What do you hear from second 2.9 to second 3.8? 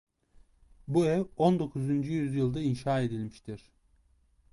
edilmiştir.